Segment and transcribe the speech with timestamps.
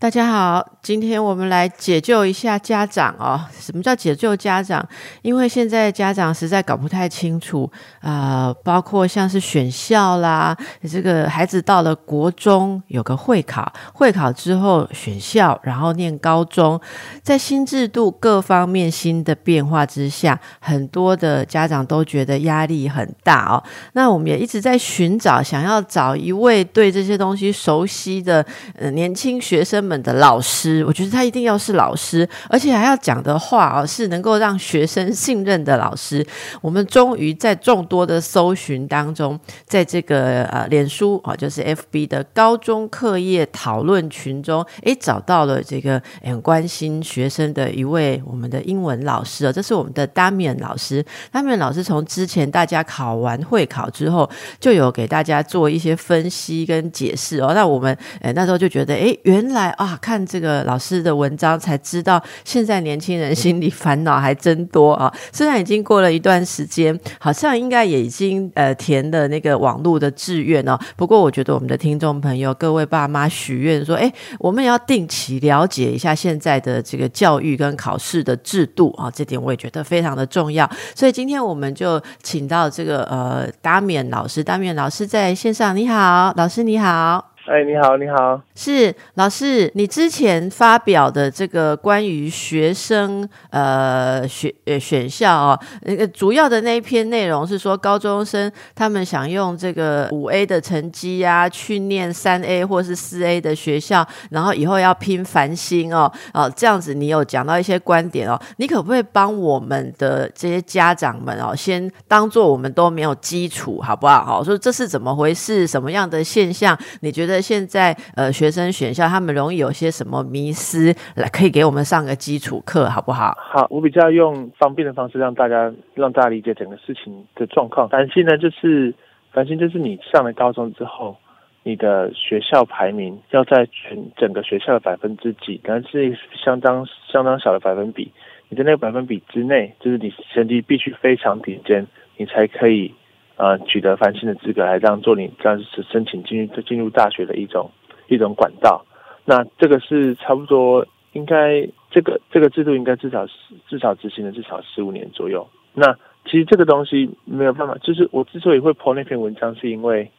[0.00, 3.38] 大家好，今天我们来解救一下家长哦。
[3.52, 4.82] 什么叫解救家长？
[5.20, 10.56] 因为现在家长实在搞不太清楚啊，包括像是选校啦，
[10.90, 16.80] 这个孩子到了国中有个会考，会考之后选校，然后念高中，
[17.22, 23.62] 在新制度各方面新的变化之下，很多的家长都觉得压力很大哦。
[23.92, 28.42] 那我们也一直在寻找，想要找一位对这些东西熟悉的
[28.78, 29.89] 呃年轻学生。
[29.90, 36.24] 们的老师，我觉得他一定要是老师，而且还要讲的话哦，是能够让学生信任的老师。
[36.60, 51.04] 我们终于在众多的搜寻当中，在这个呃脸书啊，就是 FB 的高中课业讨论群中，诶，找到了这个很关心学生的一位我们的英文老师啊，这是我们的 Damian 老师。
[51.32, 57.50] Damian 老师从之前大家考完会考之后，就有给大家做一些分析跟解释哦。
[57.52, 59.74] 那我们诶那时候就觉得，诶，原来。
[59.80, 65.10] 啊，看这个老师的文章才知道，现在年轻人心里烦恼还真多啊！
[65.32, 70.78] 虽然已经过了一段时间，好像应该也已经呃填的那个网络的志愿哦。
[70.96, 80.70] 不过我觉得我们的听众朋友、各位爸妈许愿说，哎，我们也要定期了解一下现在的这个教育跟考试的制度啊，这点我也觉得非常的重要。
[80.94, 87.29] 所以今天我们就请到这个呃达勉老师，达勉老师在线上，你好，老师你好。
[87.50, 114.24] 哎，你好，你好，是老师，你之前发表的这个关于学生呃选呃选校啊，那个主要的那一篇内容是说，高中生他们想用这个五 A 的成绩呀，去念三 A 或是四 A 的学校，然后以后要拼繁星哦，哦这样子，你有讲到一些观点哦，你可不可以帮我们的这些家长们哦，先当做我们都没有基础，好不好？
[114.24, 116.78] 好，说这是怎么回事，什么样的现象？
[117.00, 117.39] 你觉得？
[117.40, 120.94] 现在呃，学生选校他们容易有些什么迷失？
[121.16, 123.36] 来，可以给我们上个基础课，好不好？
[123.38, 127.88] 好，我比较用方便的方式让大家让大家理解整个事情的状况。
[127.88, 128.94] 繁星呢，就是
[129.32, 131.16] 反正就是你上了高中之后，
[131.62, 138.12] 你的学校排名要在全整个学校的百分之几，但是相当相当小的百分比。
[138.48, 141.86] 你在那个百分比之内，就是你成绩必须非常顶尖，
[142.16, 142.92] 你才可以。
[143.40, 147.70] 呃，取得翻新的资格，来当做你这样子申请进入进入大学的一种
[148.08, 148.84] 一种管道。
[149.24, 153.26] 那这个是差不多，应该这个这个制度应该至少
[153.66, 155.48] 至少执行了至少十五年左右。
[155.72, 155.96] 那
[156.26, 160.10] 其实这个东西没有办法，就是我之所以会破那篇文章，是因为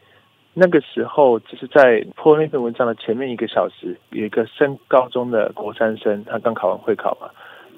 [0.56, 7.30] 那个时候就是在破那篇文章的前面一个小时，有一个升高中的国三生，他刚考完会考嘛。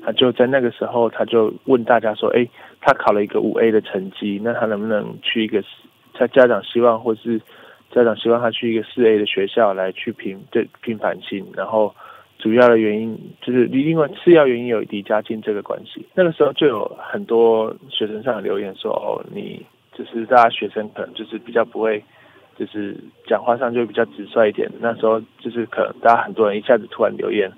[0.06, 2.46] 他就在那个时候，他就问大家说：“哎，
[2.82, 5.64] 他考了一个五 A 的成绩，那他能不能去一个
[6.14, 7.40] 他家长希望，或是
[7.90, 11.46] 家长希望他去一个四 A 的学校来去拼这拼繁星？
[11.56, 11.96] 然后
[12.38, 16.06] 主要的原因就是另外次要原因有离家近这个关系。
[16.14, 22.04] 那个时候就有很多学生上留言说：哦，你就是大家学生可能就是比较不会，
[22.58, 24.70] 就是讲话上就比较直率一点。
[24.82, 27.50] 那时候就是可能大家很多人一下子突然留言。”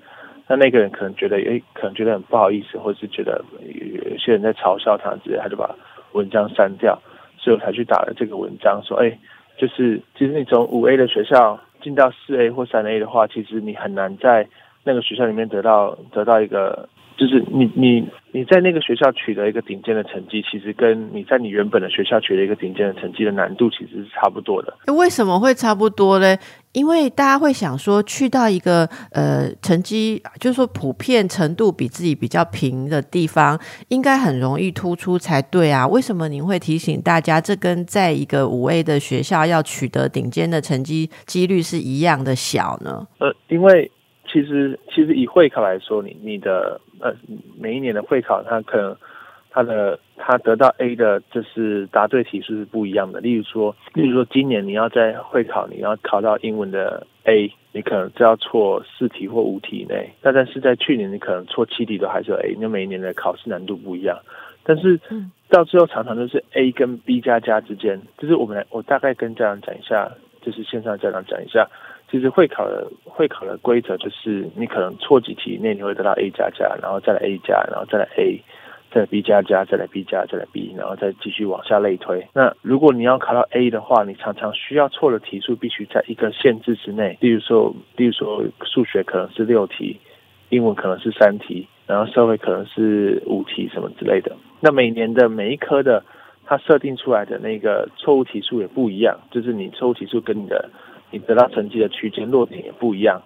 [0.48, 5.74] 那那个人可能觉得，诶，可能觉得很不好意思，或者是觉得有些人在嘲笑他之类，他就把
[6.12, 6.98] 文章删掉，
[7.38, 9.18] 所以我才去打了这个文章，说，哎，
[9.56, 14.46] 就是其实你从五 A 的学校进到四 A 或三 A 的话，其实你很难在
[14.84, 16.88] 那个学校里面得到得到一个。
[17.16, 24.76] 就是你你你在那个学校取得一个顶尖的成绩，其实跟你在你原本的学校取得一个顶尖的成绩的难度其实是差不多的。
[24.92, 26.36] 为什么会差不多呢？
[26.72, 35.88] 因为大家会想说，去到一个呃成绩，就是说普遍程度比自己比较平的地方，应该很容易突出才对啊。
[35.88, 43.06] 为什么您会提醒大家，这跟在一个五 A 的学校要取得顶尖的成绩几率是一样的小呢？
[43.20, 43.90] 呃，因为。
[44.26, 47.14] 其实，其实以会考来说，你你的呃
[47.58, 48.96] 每一年的会考，它可能
[49.50, 53.20] 它的它得到 A 的，就是答对题数是不一样的。
[53.20, 60.10] 例如说，例如说今年你要在会考，你要考到英文的 A，你可能只要错四题或五题以内。
[60.22, 62.56] 那但是在去年，你可能错七题都还是 A。
[62.60, 64.18] 那每一年的考试难度不一样，
[64.62, 65.00] 但是
[65.48, 68.00] 到最后常常都是 A 跟 B 加加之间。
[68.18, 70.10] 就是我们来，我大概跟家长讲一下，
[70.42, 71.68] 就是线上家长讲一下。
[72.10, 78.40] 其实会考的会考的规则就是，你可能错几题内你会得到 A 加加，然后再来 A 加，然后再来 A，
[78.92, 82.26] 再来 B 加加，再来 B 加，再来 B，然后再继续往下类推。
[82.32, 87.18] 那如果你要考到 A 的话，你常常需要错的题数必须在一个限制之内。
[87.20, 89.98] 例如说，例如说数学可能是六题，
[90.50, 94.34] 英文可能是三题，然后社会可能是五题什么之类的。
[94.60, 96.04] 那每年的每一科的，
[96.44, 100.70] 它设定出来的那个错误题数也不一样，就是你错误题数跟你的
[101.18, 103.22] 得到成绩的区间落点也不一样。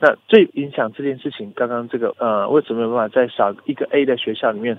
[0.00, 4.76] 那最影响这件事情，刚刚这个呃，为什么没有办法在少一个 A 的学校里面，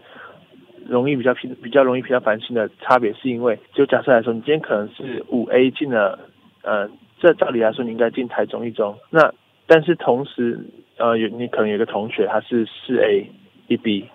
[0.87, 6.19] 容易比较平比较容易比较烦心的差别，是因为就假设来说，你今天可能是五 A 进了，
[6.61, 6.89] 呃，
[7.19, 9.33] 这照理来说你应该进台中一中，那
[9.65, 10.59] 但是同时
[10.97, 13.27] 呃有你可能有个同学他是四 A
[13.67, 14.05] 一 B，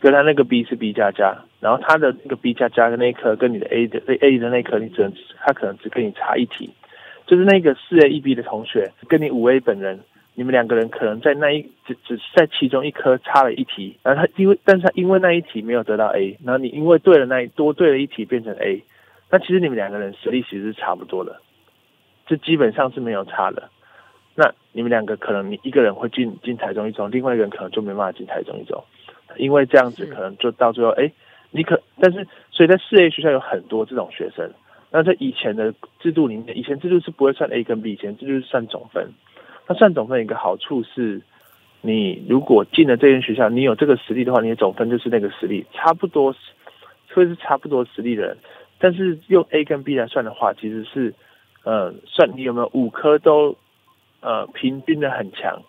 [0.00, 6.70] 跟他那个 B 是 B 加加，然后他的那个 B 加加的那一科跟你的 A 的 A 的那一科，你只能他可能只跟你差一题，
[7.26, 10.00] 就是那个四 A 一 B 的同学跟你五 A 本人。
[10.38, 18.84] 你们两个人可能在那一只只是在其中一科差了一题，然后他因为但是他因为那一题没有得到 A，然后你因为对了那一多对了一题变成 A，
[19.30, 21.40] 那其实你们两个人实力其实是差不多的，
[22.26, 23.70] 这基本上是没有差的。
[24.34, 28.84] 那你们两个可能你一个人会进进台中一中，另外一个人可能就没办法进台中一中，
[29.38, 31.10] 因为这样子可能就到最后哎，
[31.50, 34.52] 你可但是所以在四 A 学校有很多这种学生，
[34.90, 39.10] 那在以前的制度里面，以前制度是不会算 A 跟 B，以前制度是算总分。
[39.66, 41.20] 那算总分一个好处是，
[41.80, 46.38] 你如果进了这间学校，你有这个实力的话，你的总分就是那个实力，差不多是
[47.14, 48.36] 会是差不多实力的人。
[48.78, 51.14] 但是用 A 跟 B 来算的话，其实是，
[51.64, 53.56] 呃，算你有没有五科都，
[54.20, 55.62] 呃，平均的很强。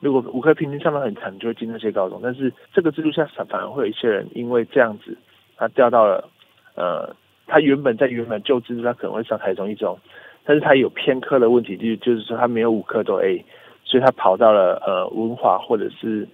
[0.00, 2.20] 如果五科平均上的很强，你就会进那些高中。
[2.22, 5.16] 但是这个制度下反反而会有一些人因为这样子，
[5.56, 6.28] 他掉到了，
[6.74, 7.14] 呃，
[7.48, 9.98] 他原本在原本旧制度，他可能会上台中一中。
[10.44, 13.44] 但是他有偏科的问题，就就是说他没有五科都 A，
[13.84, 16.26] 所以他跑到了呃文华或者是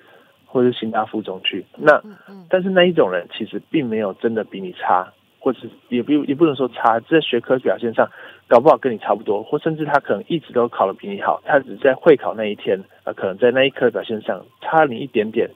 [0.47, 1.65] 或者是新大附中去。
[1.77, 2.01] 那
[2.49, 5.59] 但是那一种人其实并没有真的比你差，或者
[5.89, 8.09] 也不也不能说差，在学科表现上
[8.47, 15.51] 搞不好跟你差不多，或甚至他可能一直都考的比你好，他只在会考那一天啊，可能在那一科表现上差你一点点，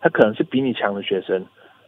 [0.00, 1.44] 他可能是比你强的学生。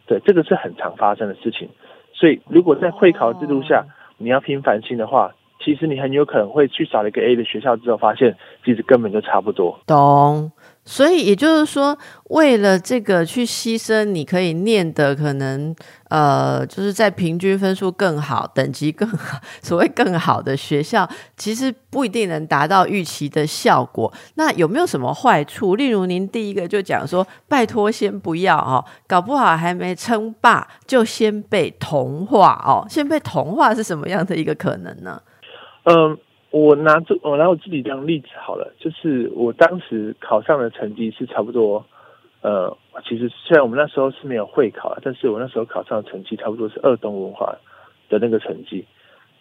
[0.06, 1.68] 对，这个是很常发生的事情。
[2.14, 3.84] 所以如果在会考制度下，
[4.16, 5.32] 你要拼繁星的话。
[5.64, 9.80] 其实你很有可能会去找了一个 A 的学校之后，发现其实根本就差不多。
[9.86, 10.52] 懂，
[10.84, 11.96] 所以也就是说，
[12.30, 15.74] 为了这个去牺牲，你可以念的可能。
[16.10, 24.12] 呃，就是在平均分数更好、等级更好、所谓更好的学校，其实不一定能达到预期的效果。
[24.36, 25.74] 那有没有什么坏处？
[25.74, 32.86] 例如，您第一个就讲说，拜托先不要哦，搞不好还没称霸，就先被同化哦。
[32.88, 35.20] 先被同化是什么样的一个可能呢？
[35.84, 36.18] 嗯，
[36.50, 41.84] 我拿这我拿我自己当例子好了，就是我当时考上的成绩是差不多。
[42.42, 42.76] 呃，
[43.08, 47.56] 其实虽然我们那时候是没有会考，但是我那时候考上的成绩差不多是二中文化
[48.10, 48.84] 的那个成绩。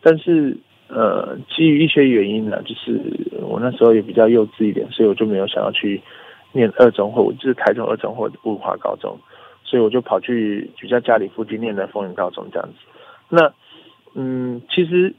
[0.02, 0.56] 但是
[0.88, 3.02] 呃，基于一些原因呢，就是
[3.42, 6.02] 我那时候也比较幼稚一点，所以我就没有想要去
[6.54, 9.18] 念二中或就是台中二中或文化高中，
[9.64, 12.76] 所以我就跑去比较家里附近念的丰原高中这样子。
[13.30, 13.54] 那
[14.14, 15.14] 嗯，其实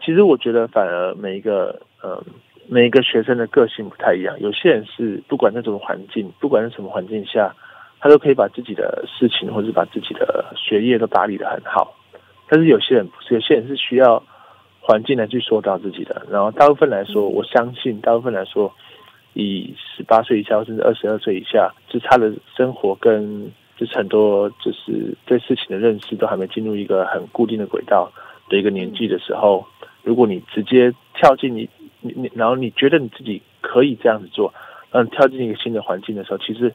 [0.00, 2.22] 其实我觉得反而每一个嗯。
[2.70, 7.50] 每一个学生的个性不太一样，有些人是不管那种环境，不管在什么环境下，
[7.98, 11.96] 他都可以把自己的事情或者把自己的学业都打理的很好。
[12.46, 14.22] 但是有些人不是，有些人是需要
[14.82, 16.26] 环境来去塑造自己的。
[16.30, 18.70] 然后大部分来说，我相信大部分来说，
[19.32, 28.12] 以十八岁以下甚至二十二岁以下，就是他的生活跟就是很多就是对事情的认识都还没进入一个很固定的轨道
[28.50, 29.64] 的一个年纪的时候，
[30.08, 31.68] 如果你直接跳进你。
[32.00, 34.54] 你你，然后你觉得你自己可以这样子做，
[34.92, 36.72] 嗯，跳进一个新的环境的时候，其实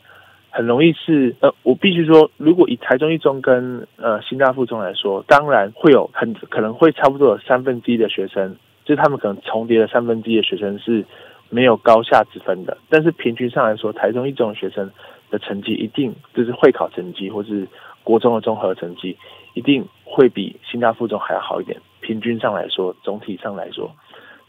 [0.49, 11.05] 很容易是呃，我必须说，如果以台中一中跟呃新大附中来说，当然会有很可能会差不多有三分之一的学生，就是他们可能重叠了三分之一的学生是
[11.49, 14.91] 没有高下之分的，但是平均上来说，台中一中的学生
[15.31, 17.65] 的成绩一定就是会考成绩或是
[18.03, 19.17] 国中的综合成绩
[19.53, 23.89] 一定会比新大附中还要好一点，平均上来说，总体上来说。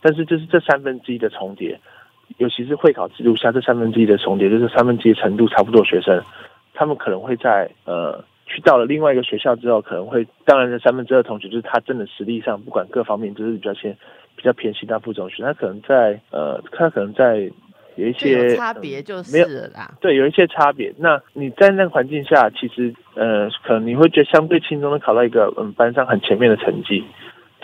[0.02, 1.80] 但是就是这三分之一的重叠，
[2.36, 6.22] 尤其是会考制度下这三分之一的重叠，就是三分之一程度差不多学生，
[6.74, 13.96] 他们可能会在呃去到了另外一个学校之后，可能会当然这三分之二同学就是他真的实力上不管各方面就是比较偏
[14.36, 17.50] 比较偏心大附中学，他可能在呃他可能在
[17.96, 20.92] 有一些差别就是了啦，对，有一些差别。
[20.98, 27.04] 那你在那个环境下，其实呃可能你会觉得相对轻松的考到一个嗯班上很前面的成绩，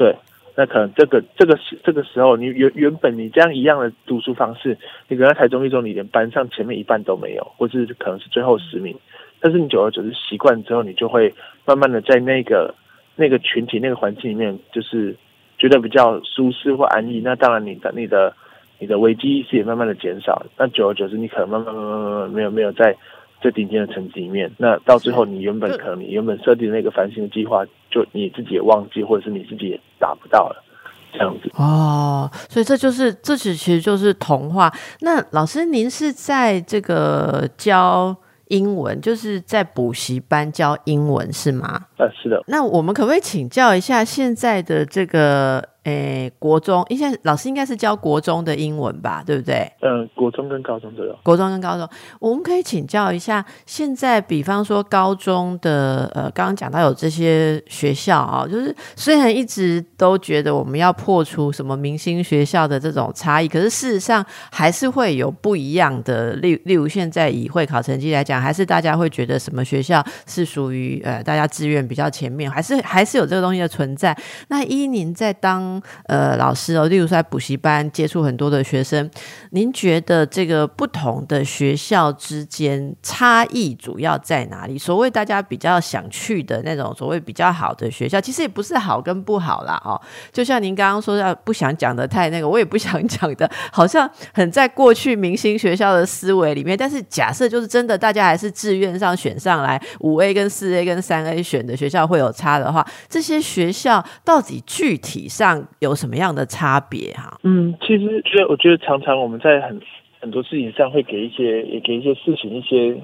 [0.00, 0.16] 对。
[0.57, 4.76] 那可能这个这个时这个时候，你原原本你这样一样的读书方式，
[5.09, 8.95] 你可能台中一中，你连班上前面一半都没有，或是可能是最后十名。
[9.40, 11.33] 但是你久而久之习惯之后，你就会
[11.66, 12.75] 慢慢的在那个
[13.16, 15.14] 那个群体那个环境里面，就是
[15.57, 17.21] 觉得比较舒适或安逸。
[17.21, 18.35] 那当然，你的你的
[18.78, 20.45] 你的危机意识也慢慢的减少。
[20.59, 22.95] 那久而久之，你可能慢慢慢慢慢慢没有没有在
[23.40, 24.50] 最顶尖的成绩里面。
[24.59, 30.64] 那到最后，你原本可能你原本设定的那个繁星的计划，就你自己也忘记，或者是你自己也达不到了，
[31.12, 31.50] 这样子。
[31.54, 34.73] 哦，所以这就是这其其实就是童话。
[35.00, 38.16] 那老师，您是在这个教
[38.49, 41.87] 英文，就是在补习班教英文是吗？
[41.99, 42.42] 呃，是的。
[42.47, 45.68] 那我们可不可以请教一下现在的这个？
[45.85, 49.71] 诶，国中，应该老师应该是教国中的英文吧，对不对？
[49.81, 51.17] 嗯，国中跟高中都有。
[51.23, 66.33] 国中跟高中，我们可以请教一下，现在比方说高中的，呃，刚刚讲到有这些学校啊，就是虽然一直都觉得我们要破除什么明星学校的这种差异，可是事实上还是会有不一样的。
[66.35, 74.17] 例例如现在以会考成绩来讲，还是大家会觉得什么学校是属于呃大家志愿比较前面，还是还是有这个东西的存在。
[74.49, 75.70] 那依您在当
[76.07, 79.11] 呃，老师哦，例如说在补习班接触很多的学生，
[79.50, 84.79] 您觉得这个不同的学校之间差异主要在哪里？
[84.79, 90.00] 所谓大家比较想去的那种所谓比较好的学校，其实也不是好跟不好啦哦。
[90.33, 96.79] 就像您刚刚说要不想讲的太那个，我也不想讲的，好像很在过去明星学校的思维里面。
[96.79, 105.60] 但是假设就是真的，大家还是志愿上选上来五 A 跟四 A 跟三 A 选的学校会有差的话，这些学校到底具体上？
[105.81, 107.38] 有什么样的差别哈？
[107.43, 109.81] 嗯，其实觉得我觉得常常我们在很
[110.21, 113.00] 很多事情上会给一些也给一些事情一些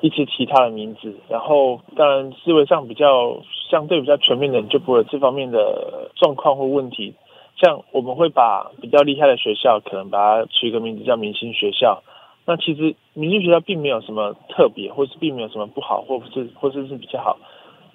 [0.00, 7.14] 一些其他的名字，然后当然思维上比较相对比较全面的人就不会有这方面的状况或问题。
[7.56, 12.02] 像我们会把比较厉害的学校可能把它取一个名字叫明星学校，
[12.46, 17.38] 那其实明星学校并没有什么特别，或是并没有什么不好，或是或者是比较好，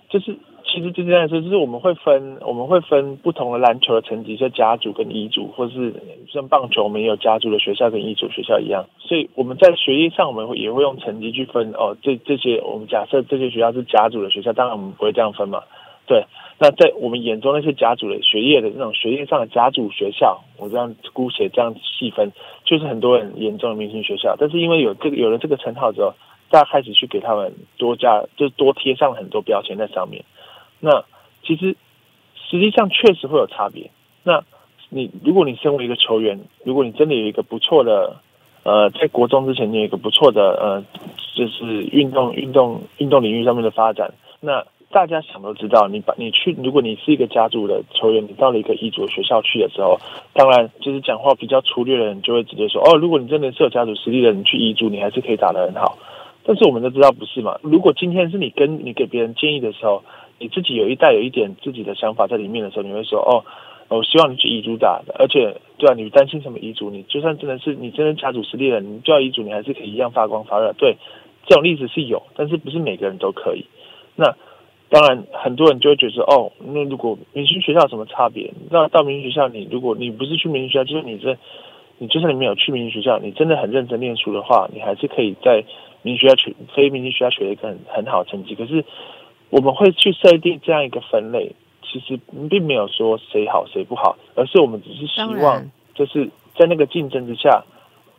[0.09, 0.37] 就是。
[0.67, 5.93] 其实就这样说，就是我们会分，我们会分不同的篮球的成绩，像甲组跟乙组，或是
[6.27, 8.85] 像棒球，我们也有甲组的学校跟乙组学校一样。
[8.99, 11.71] 所以我们在学业上，我们也会用成绩去分。
[11.73, 15.61] 哦，这这些我们假设这些学校是甲组的学校，当然我们不会这样分嘛。
[16.07, 16.25] 对，
[16.59, 22.31] 那在我们眼中那些甲组的学业的那种学业上的甲组学校，我这样姑且这样细分，
[22.63, 24.35] 就是很多人眼中的明星学校。
[24.37, 26.13] 但是因为有这个有了这个称号之后，
[26.49, 30.23] 大家开始去给他们多加，就多贴上很多标签在上面。
[30.79, 31.03] 那
[31.43, 31.75] 其实
[32.49, 33.89] 实际上确实会有差别。
[34.23, 34.43] 那
[34.89, 38.17] 你如果你身为一个球员，如果你真的有一个不错的
[38.63, 40.83] 呃，在国中之前你有一个不错的呃，
[41.35, 49.99] 就是运动运动运动领域上面的发展，那大家想都知道，你把你去，如果你是一个家族的球员，你到了一个乙组学校去的时候，
[50.33, 55.97] 当然就是讲话比较粗略的人就会直接说哦，如果你真的是有家族实力的，你去乙组你还是可以打得很好。
[56.43, 57.59] 但是我们都知道不是嘛？
[57.61, 60.03] 如果今天是你跟你给别人建议的时候。
[60.39, 63.45] 你自己有一带有一点自己的想法在里面的时候，你会说哦，
[63.87, 66.89] 我希望你去遗嘱打，而且对啊，你担心什么遗嘱？
[66.89, 70.73] 你就算真的是你真的家族实力了，你就要遗嘱，你还是可以一样发光发热。
[70.73, 70.97] 对，
[71.45, 73.65] 这种例子是有，但是不是每个人都可以。
[74.15, 74.35] 那
[74.89, 78.51] 当然，很多人就会觉得哦，那如果明星学校有什么差别？
[78.69, 81.37] 那到明星学校，你如果你不是去明星学校，就是你这，
[81.97, 85.63] 你就算你没有去明星学校，你真的很认真念书的话，你还是可以在
[86.01, 88.55] 明星学校取非明星学校取得一个很很好的成绩。
[88.55, 88.83] 可是。
[89.49, 97.63] 我们会去设定这样一个分类，其实并没有说谁好谁不好，而是我们只是希望，就是在那个竞争之下，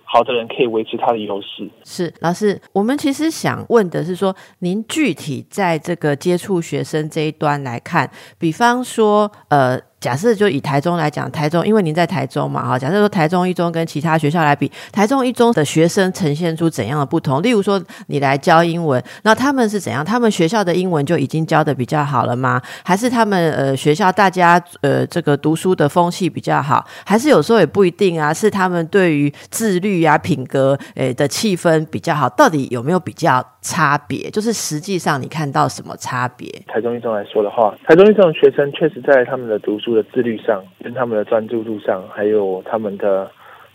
[0.05, 1.69] 好的人可以维持他的优势。
[1.85, 9.81] 是老师，我们其实想问的是说，您具体在这个接触学生这一端来看，比方说，呃。
[10.07, 17.43] 假设就以台中来讲，台中因为您在台中嘛，哈，假设说台中一中跟其他学校来比，台中一中的学生呈现出怎样的不同？
[17.43, 20.05] 例如说，你来教英文，那他们是怎样？
[20.05, 22.63] 他们学校的英文就已经教的比较好了吗？
[22.85, 26.87] 还是他们呃学校大家呃这个读书的风气比较好？
[27.05, 28.33] 还是有时候也不一定啊？
[28.33, 32.29] 是他们对于自律啊品格诶的气氛比较好？
[32.29, 34.31] 到底有没有比较差别？
[34.31, 36.49] 就是实际上你看到什么差别？
[36.69, 39.97] 台中一中来说的话，台中一中的学生确实在他们的读书。
[39.97, 43.31] 的自律上，跟他们的专注度上，还有他们的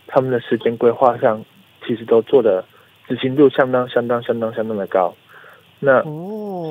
[0.06, 1.44] 他们的时间规划上，
[1.84, 2.64] 其实都做的
[3.08, 5.12] 执行度相当相当相当相当的高。
[5.80, 6.00] 那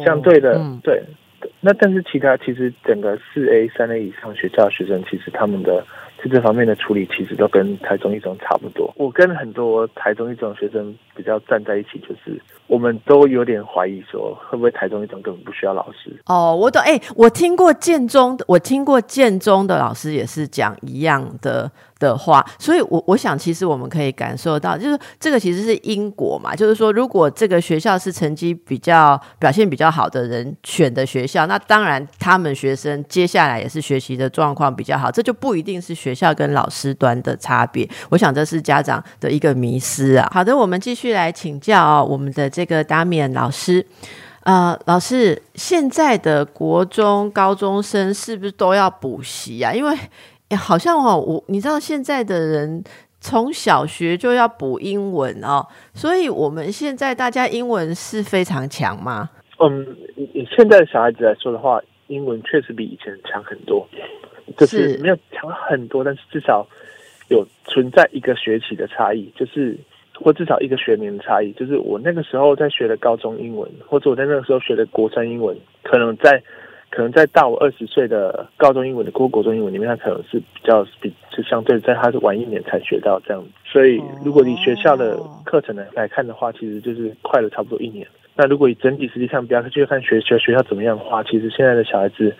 [0.05, 1.03] 相对的，对，
[1.59, 5.83] 那但是其他其实整个四 A 三 A 以上学校的学生，其实他们的
[6.17, 8.93] 在这方面的处理，其实都跟台中一中差不多。
[8.95, 12.39] 我跟很多台中一中学生比较站在一起，就是。
[12.71, 16.17] 我们都有点怀疑，说会不会台中一中根本不需要老师？
[16.27, 16.81] 哦，我懂。
[16.81, 26.55] 哎，我听过建中，我听过建中的老师也是讲一样的的话，所以，我我想，其实我们可以感受到，就是这个其实是因果嘛。
[26.55, 37.85] 就是说，如果这个学校是成绩比较表现比较好的人选的学校，那当然他们学生接下来也是学习的状况比较好，这就不一定是学校跟老师端的差别。
[38.09, 40.29] 我想这是家长的一个迷失啊。
[40.31, 42.60] 好的，我们继续来请教我们的这。
[42.61, 43.83] 这个达米恩老师。
[44.43, 49.73] 呃，老师，现在的国中高中生是不是都要补习啊？
[49.73, 49.97] 因为
[50.55, 52.83] 好像哦，我你知道现在的人
[53.19, 55.65] 从小学就要补英文哦，
[55.95, 59.27] 所以我们现在大家英文是非常强吗？
[59.57, 63.87] 嗯，以现在的小孩子来说的话，英文确实比以前强很多，
[64.55, 66.67] 就是没有强很多，但是至少
[67.29, 69.75] 有存在一个学期的差异，就是。
[70.23, 76.41] 或至少一个学年的差异，就是我那个时候在学的高中英文，或者我在那个时候学的国三英文，可能在
[76.89, 83.41] 可能在大我二十岁的高中英文的国国中英文里面，它可能是比较比是相对在它是晚一年才学到这样。
[83.65, 88.05] 所以如果你学校的课程来来看的话，其实就是快了差不多一年。
[88.35, 92.35] 那如果以整体实际上不要去看学学学校怎么样的话，其实现在的小孩子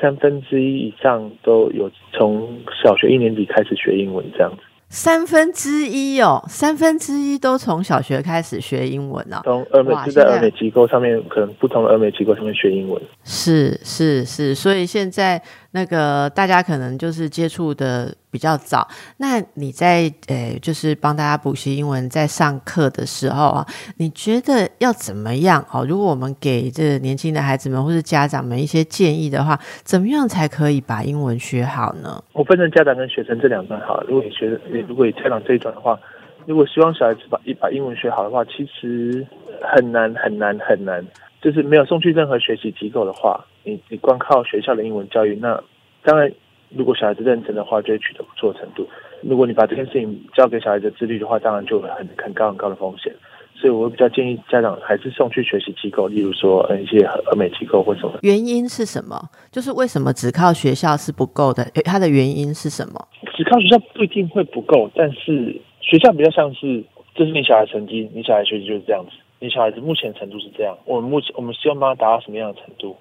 [0.00, 4.62] 三分之一以上都有从小学一年级开始学英文这样子。
[4.90, 9.42] 三分之一哦，三分之一都从小学开始学英文啊。
[9.44, 13.00] 从俄美就在俄美机构上面，可能不同的俄美机构上面学英文。
[13.24, 15.42] 是是是，所以现在。
[15.70, 23.66] 那个大家可能就是接触的比较早，那你在呃，就是帮大家补习英文，在上课的时候啊，
[23.98, 25.84] 你觉得要怎么样哦？
[25.84, 32.22] 如果我们给这年轻的孩子们或是家长们一些建议的话，怎么样才可以把英文学好呢？
[32.32, 34.02] 我分成家长跟学生这两段哈。
[34.08, 34.48] 如果你学，
[34.88, 35.98] 如果你家长这一段的话，
[36.46, 39.26] 如果希望小孩子把一把英文学好的话，其实
[39.62, 41.04] 很难很难很难。
[41.40, 45.62] 就是没有送去任何学习机构的话，你你光靠学校的英文教育，那
[46.02, 46.32] 当然，
[46.70, 48.88] 如果小孩子认真的话，就会取得不错的程度。
[49.22, 53.12] 如果你把这件事情交给小孩子自律的话，当然就很很高很高的风险。
[53.60, 58.16] 所以，我比较建议家长还是送去学习机构，例如说一些俄美机构或什么。
[58.22, 59.20] 原因是什么？
[59.50, 61.64] 就是为什么只靠学校是不够的？
[61.84, 63.08] 它的原因是什么？
[63.36, 66.84] 只靠学校不一定会不够，但是学校比较像是，
[67.16, 69.10] 这是你小孩成绩，你小孩学习就是这样子。
[69.40, 72.96] 你小孩子目前程度是这样，我们目前我们希望帮他达到什么样的程度？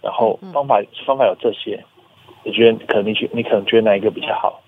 [0.00, 1.82] 然后方法方法有这些，
[2.44, 4.60] 你觉得可能你觉你可能觉得哪一个比较好？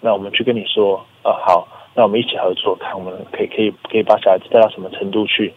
[0.00, 5.52] 那我们去跟你说啊，好，那我们一起合作，看我们可以可以可以把小孩子带到什么程度去？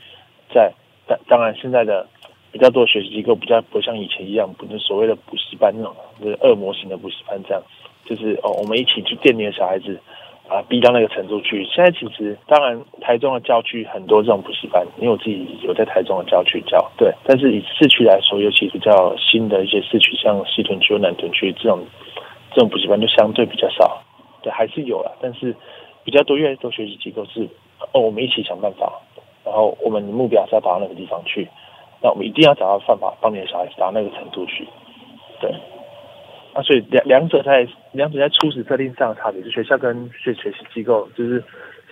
[0.51, 0.73] 在
[1.05, 2.07] 当当然现在的
[2.51, 7.61] 比较多学习机构比较不像以前一样，不是所谓的补习班那种，就是恶魔型的补习班这样，
[8.05, 9.99] 就是哦，我们一起去店里的小孩子。
[10.51, 11.63] 啊，逼到那个程度去。
[11.63, 16.91] 现在其实，当然，台中的郊区很多这种补习班，因为我自己有在台中的郊区教。
[16.97, 21.79] 对，但是以市区来说，尤其比较新的一些市区，像西屯区、南屯区这种，
[22.53, 24.03] 这种补习班就相对比较少。
[24.41, 25.55] 对，还是有了，但是
[26.03, 27.47] 比较多越来越多学习机构是，
[27.93, 28.91] 哦，我们一起想办法，
[29.45, 31.47] 然后我们的目标是要达到那个地方去，
[32.01, 34.67] 那我们一定要找到办法帮你的小孩子达到那个程度去，
[35.39, 35.49] 对。
[36.53, 41.43] 啊，所以两两者在两者在初始设定上的差别，就学校跟学学习机构，就是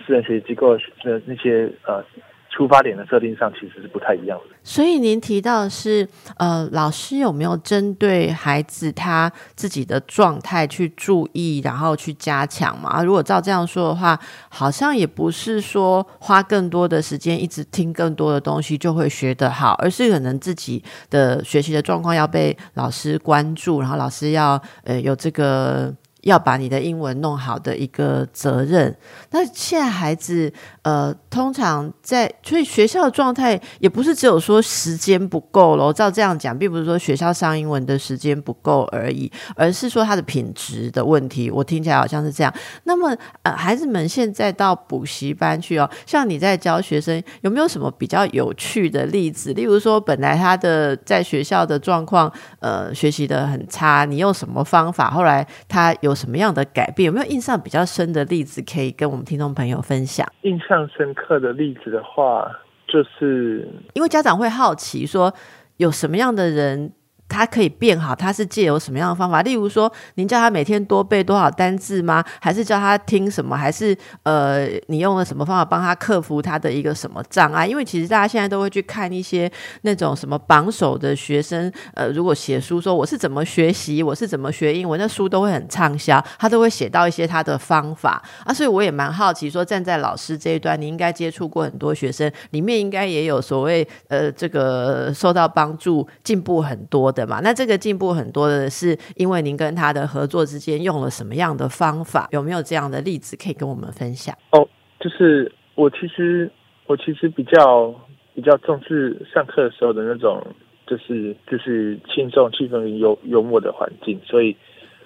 [0.06, 2.04] 私人学习机构的那些呃。
[2.50, 4.56] 出发点的设定上其实是不太一样的。
[4.62, 13.02] 所以您提到的是，呃，老师有没有针对孩子他自己的状态去注意，然后去加强嘛？
[13.02, 14.18] 如果照这样说的话，
[14.50, 25.94] 好像也不是说花更多的时间一直听更多的东西就会学得好，而是可能自己的学习的状况要被老师关注，然后老师要呃有这个。
[26.22, 28.94] 要把你的英文弄好的一个责任。
[29.30, 30.52] 那现在孩子，
[30.82, 35.90] 呃，通常在所以学校的状态也不是只有说时间不够了。
[35.92, 41.50] 照这样讲，并不是说学校上英文的时间不够而已，而是说它的品质的问题。
[41.50, 42.52] 我听起来好像是这样。
[42.84, 49.54] 那么，呃，孩子们现在到补习班去哦，像你在教学生，有没有什么比较有趣的例子？
[49.54, 55.10] 例如说，本来他的在学校的状况，呃，学习的很差，你用什么方法？
[55.10, 56.09] 后来他有。
[56.10, 57.06] 有什么样的改变？
[57.06, 60.26] 有没有印象比较深的例子可以跟我们听众朋友分享？
[60.42, 62.50] 印象深刻的例子的话，
[62.86, 65.32] 就是因为家长会好奇说，
[65.78, 66.92] 有什么样的人。
[67.30, 69.40] 他可以变好，他是借由什么样的方法？
[69.42, 72.22] 例如说，您叫他每天多背多少单字吗？
[72.40, 73.56] 还是叫他听什么？
[73.56, 77.66] 还是呃，你用了什么方法帮他克服他的一个什么障碍？
[77.66, 79.50] 因为其实大家现在都会去看一些
[79.82, 88.52] 那种什么榜首的学生，呃，如果写书说我是怎么学习，我是怎么学英文，那书都会很畅销，他都会写到一些他的方法啊。
[88.52, 97.26] 所以我也蛮好奇，说站在老师这一端，你应该接触过很多学生，里面应该也有所谓呃，这个受到帮助、进步很多的的。
[97.30, 102.28] 嘛，那这个进步很多的是因为您跟他的合作之间用了什么样的方法？
[102.32, 104.34] 有没有这样的例子可以跟我们分享？
[104.52, 104.66] 哦，
[104.98, 106.50] 就是我其实
[106.86, 107.94] 我其实比较
[108.34, 110.44] 比较重视上课的时候的那种，
[110.86, 114.20] 就是就是轻松、气氛幽幽默的环境。
[114.24, 114.56] 所以，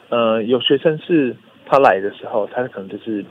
[0.09, 3.25] 呃，有学生是他来的时候，他可能就是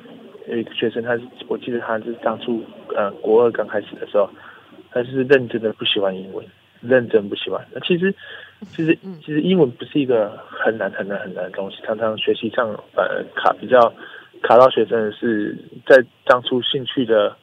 [0.47, 2.61] 有一个学生，他是我记得他是当初
[2.95, 4.29] 呃国二刚开始的时候，
[4.91, 6.45] 他是认真的不喜欢英文，
[6.81, 7.65] 认真不喜欢。
[7.73, 8.13] 那其实，
[8.71, 11.77] 其实，其实英文不是一个很难、很难、很难的东西。
[11.83, 13.93] 常常学习上反而卡比较
[14.41, 17.35] 卡到学生的是在当初兴趣的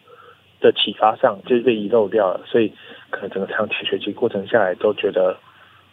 [0.61, 2.73] 的启发上就是被遗漏掉了，所以
[3.11, 5.37] 可能整个长期学习过程下来都觉得，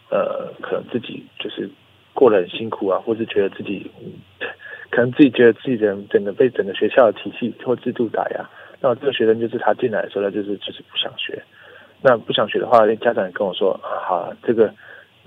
[0.10, 1.70] 呃，可能自己就是
[2.14, 3.90] 过得很辛苦啊，或是觉得自己
[4.90, 8.50] 可能自己觉得自己的整个被整个学校的体系或制度打压。
[8.80, 11.42] 那这个学生就是他进来的时候，他就是就是不想学。
[12.00, 14.72] 那不想学的话，家长也跟我说：“好，这个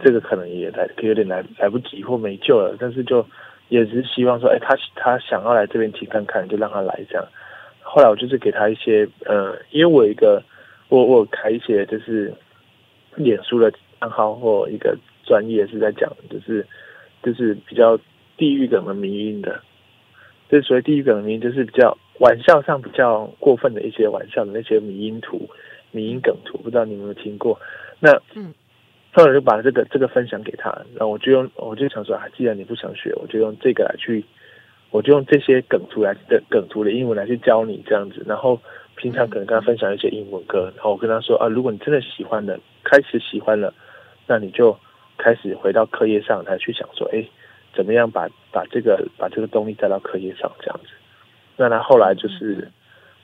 [0.03, 3.25] 这个可能也来可有点来来不及或没救了。”但是就
[3.69, 7.27] 也是希望说：“哎，他他想要来这边听看看，就让他来这样。”
[7.83, 10.43] 后来我就是给他一些呃，因为我一个
[10.89, 12.33] 我我开一些就是
[13.17, 16.67] 脸书的账号或一个专业是在讲，就是
[17.23, 17.99] 就是比较
[18.37, 19.61] 地域梗的民音的，
[20.51, 21.97] 就所谓地域梗的民音，就是比较。
[22.21, 25.49] 玩笑上比较过分的一些玩笑的那些迷音图、
[25.91, 27.59] 迷音梗图，不知道你有没有听过？
[27.99, 28.53] 那嗯，
[29.13, 34.25] 后来就把这个这个分享给他，然后我就用我就想说，啊，既然你不想学，我就用这个来去，
[34.91, 38.23] 我就用这些梗图来的梗图的英文来去教你这样子。
[38.27, 38.61] 然后
[38.95, 43.75] 平常可能跟他分享一些英文歌，然后我跟他说啊，如果你真的喜欢了，开始喜欢了，
[44.27, 44.79] 那你就
[45.19, 47.27] 开始回到课业上来去想说，哎，
[47.75, 50.91] 怎么样把把这个把这个动力带到课业上这样子。
[51.57, 52.69] 那他后来就是，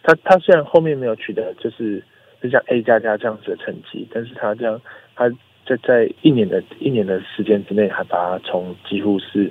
[0.03, 2.03] 他他虽然后面没有取得就是
[2.43, 4.81] 就像 A 加加这样子的成绩，但是他这样
[5.15, 5.31] 他
[5.67, 9.51] 在在一年的一年的时间之内，还把他从几乎是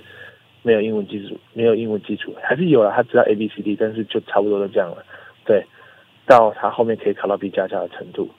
[0.63, 5.03] 没有英文基础，没有英文基础，还是有了，他知道 A B C D，但是就差不多都这样了。
[5.45, 5.63] 对，
[6.25, 8.29] 到他后面可以考到 B 加加的程度，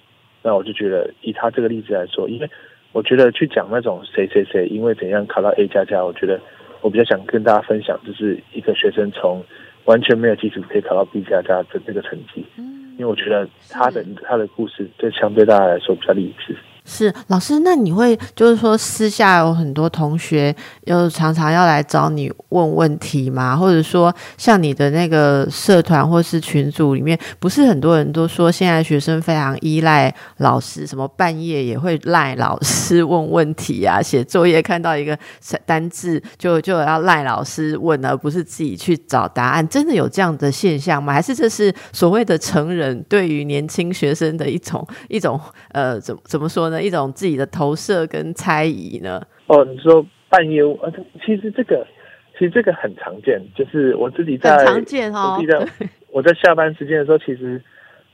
[0.42, 2.50] 那我就觉得以他这个例子来说，因为
[2.92, 6.40] 我觉得去讲那种谁谁谁因为怎样考到 A 加加，我觉得
[6.80, 9.44] 我比较想跟大家分享，就是一个学生从。
[9.86, 16.56] 完全没有基础可以考到 B 加加的这个成绩，嗯，因为我觉得他的他的故事，对相对大家来说比较励志。
[16.86, 23.56] 是老师，那你会就是说私下有很多同学又常常要来找你问问题吗？
[23.56, 35.18] 或者说像你的那个社团或是群组里面，不是很多人都说现在学生非常依赖老师，什么半夜也会赖老师问问题啊，写作业看到一个
[35.66, 39.66] 单字就就要赖老师问，而不是自己去找答案。
[39.66, 41.12] 真的有这样的现象吗？
[41.12, 45.40] 还是这是所谓的成人对于年轻学生的一种一种
[45.72, 46.75] 呃，怎怎么说呢？
[46.82, 49.20] 一种自己的投射跟猜疑呢？
[49.46, 50.92] 哦，你说半夜，呃，
[51.24, 51.86] 其实这个，
[52.32, 55.34] 其实这个很常见，就是我自己在很常见哦。
[55.36, 55.68] 我记得
[56.10, 57.62] 我在下班时间的时候，其实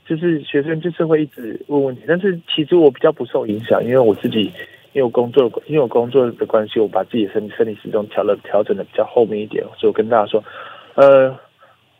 [0.06, 4.52] 就是学生就是会一直问问题，但是其实我比较不受影响，因为我自己
[4.92, 10.44] 因为我工作，因为我工作的关系，我把自己的身生理时钟调了调整的比较后面一点，所以我跟大家说，
[10.96, 11.34] 呃，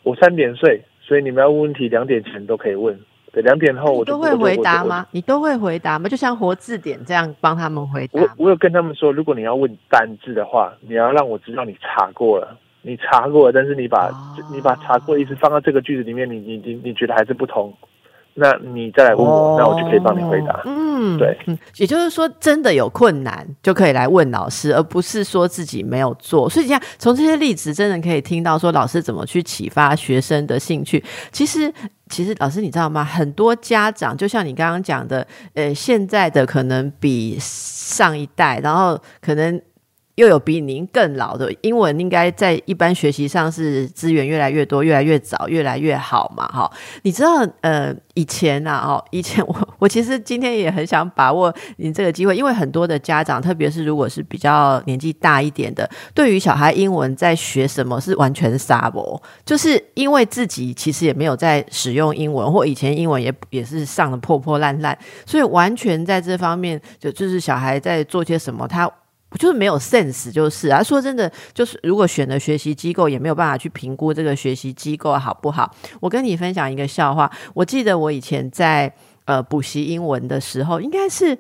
[0.03, 2.99] 我三点睡，所以你们要问问题，两点前都可以问。
[3.33, 5.07] 对，两点后我都会回答吗？
[5.11, 6.07] 你都会回答吗？
[6.09, 8.21] 就像活字典这样帮他们回答。
[8.21, 14.11] 我我有跟他们说，如果你要问单字的话，你要让我知道你查过了，你查过了，但是你把
[14.53, 17.73] 你把查过意思放到这个句子里面，你你你你觉得还是不通。
[18.35, 20.63] 那你再来问我，那我就可以帮你回答。
[20.65, 21.37] 嗯，对，
[21.77, 26.49] 也就是说，真的有困难就可以来问老师，而不是说自己没有做。
[26.49, 31.03] 所以，这样从这些例子，真的可以听到说老师怎么去启发学生的兴趣。
[31.31, 31.73] 其实，
[32.09, 33.05] 其实老师你知道吗？
[33.05, 39.61] 很多家长就像你刚刚讲的，呃，现在的可能比上一代，然后可能。
[40.23, 46.47] 又有比您更老的英文，应该在一般学习上是资源越来越多、越来越早、越来越好嘛？
[46.47, 46.71] 哈，
[47.03, 68.89] 你知道呃，以前啊，哦，以前我 我其实今天也很想把握您这个机会，因为很多的家长，特别是如果是比较年纪大一点的，对于小孩英文在学什么是完全傻博，就是因为自己其实也没有在使用英文，或以前英文也也是上的破破烂烂，所以完全在这方面就就是小孩在做些什么，他。
[69.39, 70.83] 就是没有 sense，就是啊。
[70.83, 75.75] 说真的，就是如果选了学习机构，也没有办法去评估这个学习机构好不好。
[76.01, 78.93] 我跟你分享一个笑话，我记得我以前在
[79.25, 81.39] 呃补习英文的时候，应该是。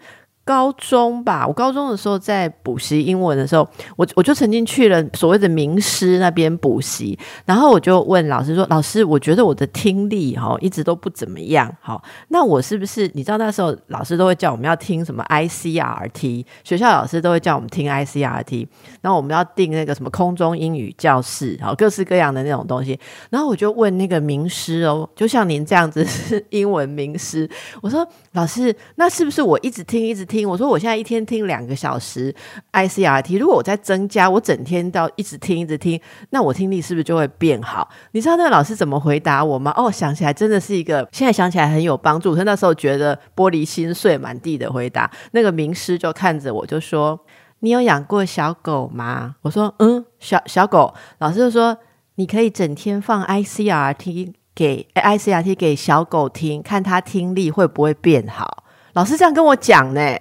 [0.53, 13.11] 高中吧，我高中的时候在补习英文的时候，我我就曾经去了所谓的名师那边补习，然后我就问老师说：“老师，我觉得我的听力哈一直都不怎么样，好，那我是不是？
[13.15, 18.67] 你知道那时候老师都会叫我们要听什么 ICRT，学校老师都会叫我们听 ICRT，
[19.01, 23.01] 然后我们要订那个什么空中英语教室，好，各式各样的那种东西。
[23.31, 27.49] 然后我就问那个名师哦，就像您这样子是英文名师，
[27.81, 30.42] 我说老师，那是不是我一直听一直听？
[30.49, 32.35] 我说我现在一天听两个小时
[32.73, 36.01] ICRT，如果我再增加，我整天到一直听一直听，
[36.31, 37.89] 那我听力是不是就会变好？
[38.13, 39.73] 你知道那个老师怎么回答我吗？
[39.77, 42.35] 哦，想起来真的是一个，现在想起来很有帮助。
[42.35, 47.19] 可那时候觉得玻璃心碎满地的回答，那个名师就看着我就说
[47.61, 51.77] ：“你有养过小狗吗？”我说：“嗯，小小狗。”老师就说
[52.17, 58.65] ：“你可以整天放 ICRT。”给 ICRT 给小狗听，看它听力会不会变好。
[58.93, 60.15] 老师这样跟我讲呢，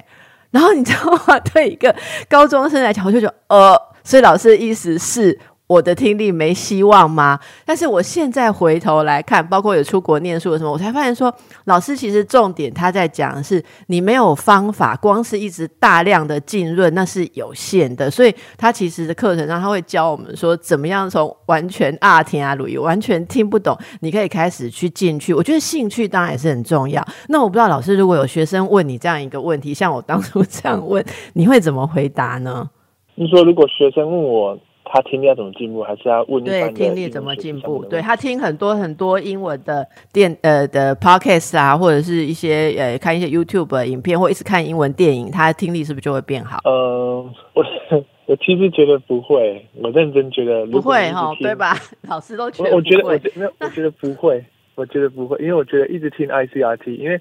[0.51, 1.39] 然后你知道吗？
[1.53, 1.93] 对一个
[2.29, 5.37] 高中生来讲，我就觉得呃，所以老师的意思是。
[5.71, 7.39] 我的听力没希望吗？
[7.65, 18.11] 但是我现在回头来看，包括有出国念书的什么，我才发现说，老师其实重点他在讲的是，你没有方法，光是一直大量的浸润那是有限的。
[18.11, 25.33] 所以他其实的课程上他会教我们说，怎么样从完全啊听啊鲁语完全听不懂，你可以开始去进去。
[25.33, 27.01] 我觉得兴趣当然也是很重要。
[27.29, 32.69] 那我不知道老师如果有学生问你这样一个问题，像我当初这样问，你会怎么回答呢？
[33.15, 34.59] 你说如果学生问我。
[34.93, 37.85] 他听力要怎么进步，还是要问对听力怎么进步？
[37.85, 46.59] 对他听很多很多英文的电呃的 podcast 啊，或者是一些呃看一些 YouTube 影片，或一直看英文电影，他的听力是不是就会变好？
[46.65, 47.63] 呃，我
[48.27, 51.73] 我其实觉得不会，我认真觉得不会哈，对吧？
[52.09, 54.43] 老师都觉得我觉得我没有，我觉得不会，
[54.75, 57.19] 我觉得不会，因为我觉得一直听 ICRT，因为。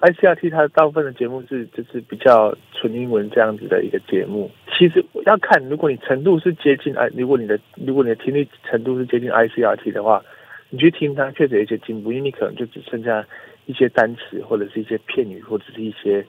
[0.00, 4.50] ICRT 它大部分的节目是就是比较纯英文这样子的一个节目。
[4.78, 10.24] 其实要看，如果你程度是接近 I，如果你的如果你的听力程度是接近 ICRT 的话，
[10.70, 13.26] 你去听它确实有一些进步，因为你可能就只剩下
[13.66, 16.24] 一些单词或者是一些片语或者是一些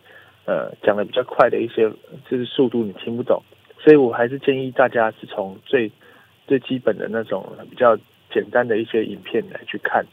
[0.45, 1.89] 呃讲的比较快的一些
[2.29, 3.41] 就是速度你听不懂。
[3.79, 5.89] 所以我还是建议大家是从最
[6.45, 7.97] 最基本的那种比较
[8.33, 10.05] 简单的一些影片来去看。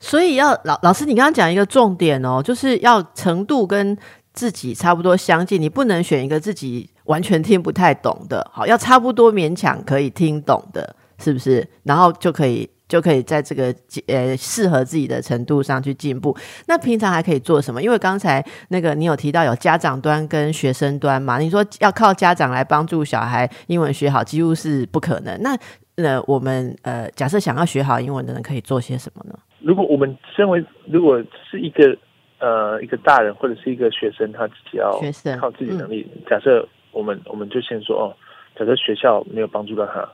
[0.00, 3.96] 所以要老老师，你刚刚讲一个重点哦，就是要程度跟
[4.32, 11.68] 自己差不多相近，你不能选一个自己完全听不太懂的，好，要差不多勉强可以听懂的，是不是？
[11.82, 13.74] 然后就可以就可以在这个
[14.06, 16.36] 呃适合自己的程度上去进步。
[16.66, 17.82] 那平常还可以做什么？
[17.82, 25.36] 因为刚才那个你有提到有家长端跟学生端嘛，你说要靠家长来帮助小孩英文学好，几乎是不可能。
[25.42, 25.58] 那
[25.96, 29.36] 那我们呃，假设想要学好英文的人，可以做些什么呢？
[29.68, 31.94] 如果我们身为如果是一个
[32.38, 34.98] 呃一个大人或者是一个学生，他自己要
[35.38, 36.06] 靠自己能力。
[36.26, 38.16] 假设我们我们就先说哦，
[38.58, 40.08] 假设学校没有帮助到他，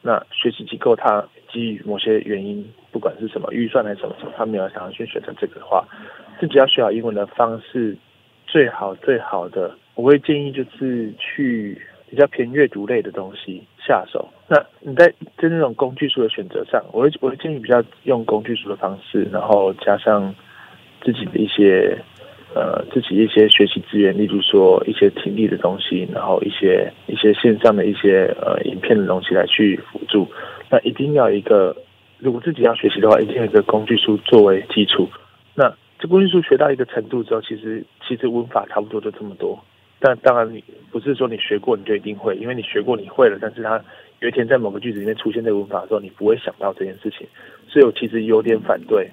[0.00, 5.84] 那学习机构他基于某些原因，不管是什么预算还是什么什么，他没有想要去选择这个的话，
[6.38, 7.96] 自己要学好英文的方式，
[8.46, 11.82] 最好最好的，我会建议就是去。
[12.06, 14.28] 比较偏阅读类的东西下手。
[14.48, 20.34] 那你在在那种工具书的选择上，我会我会建议比较用工具书的方式，然后加上
[21.02, 21.96] 自己的一些
[22.54, 30.28] 呃自己一些学习资源，例如说一些听力的东西，然后一些一些线上的一些呃影片的东西来去辅助。
[30.70, 31.76] 那一定要一个，
[32.18, 35.08] 如果自己要学习的话，一定要一个工具书作为基础。
[35.54, 39.58] 那这工具书学到一个程度之后，其实其实文法差不多就这么多。
[40.06, 43.82] 但当然，你不是说你学过你就一定会，因为你学过你会了，但是他
[44.20, 47.26] 有一天在某个句子里面出现这个文法的时候，你不会想到这件事情。
[47.66, 49.10] 所以我其实有点反对，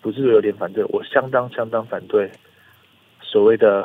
[0.00, 2.30] 不是有点反对，我相当相当反对
[3.20, 3.84] 所谓的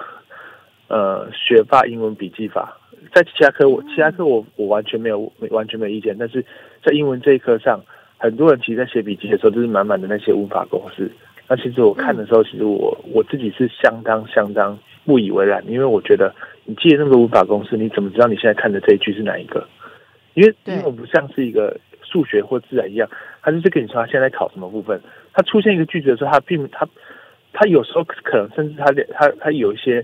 [0.87, 2.79] 呃学霸英文笔记法。
[3.13, 6.41] 在其他科我其他科我我完全没有没完全没有意见，但是
[6.81, 7.81] 在英文这一科上，
[8.17, 11.11] 很多人其实在写笔记的时候就是满满的那些文法公式。
[11.47, 14.77] 那其实我看的时候，其实我我自己是相当相当。
[15.05, 19.63] 不以为然，因为我觉得你记得那个文法公式，你怎么知道你现在看的这一句是哪一个？
[20.33, 23.07] 因为因为我不像是一个数学或自然一样，
[23.43, 24.99] 他就是跟你说他现在考什么部分。
[25.31, 26.87] 他出现一个句子的时候，他并他
[27.53, 30.03] 他有时候可能甚至他他他有一些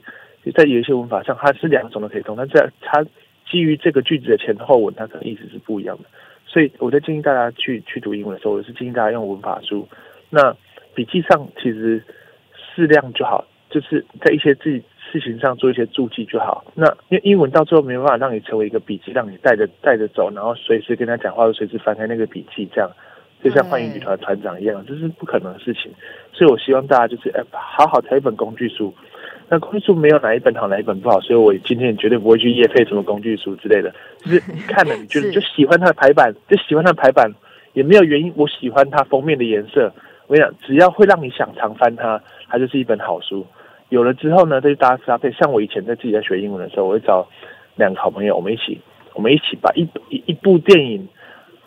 [0.53, 2.35] 在有一些文法上，他是两种都可以通。
[2.37, 3.03] 但在他
[3.49, 6.03] 基于这个句子的前后文，它可能意思是不一样的。
[6.45, 9.87] 所以我在建议大家去去读英文的时候，我是建议大家用文法书。
[10.29, 10.55] 那
[10.93, 12.03] 笔记上其实
[12.75, 14.83] 适量就好，就是在一些自己。
[15.11, 16.63] 事情上做一些注记就好。
[16.73, 22.89] 那因为英文到最后没办法让你成为一个笔记，让你带着带着走，然后随时跟他讲话，随时翻开那个笔记，这样
[23.43, 25.91] 就像欢迎女团团长一样，这是不可能的事情。
[26.31, 28.93] 所以我希望大家就是哎，好好挑一本工具书。
[29.49, 33.93] 那工具书没有哪一本好，哪一本不好，所以我今天绝对不会去夜配什么工具书之类的。
[34.19, 37.29] 就是看了你觉得就喜欢它的排版，就喜欢它的排版，
[37.73, 38.31] 也没有原因。
[38.37, 39.91] 我喜欢它封面的颜色。
[40.31, 43.45] 我跟你讲，只要会让你想常翻它，它就是一本好书。
[43.89, 45.29] 有了之后呢，再去搭搭配。
[45.33, 47.27] 像我以前在自己在学英文的时候，我会找
[47.75, 48.79] 两个好朋友，我们一起，
[49.13, 51.05] 我们一起把一一一部电影